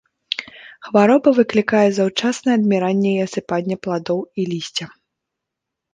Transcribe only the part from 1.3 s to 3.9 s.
выклікае заўчаснае адміранне і асыпанне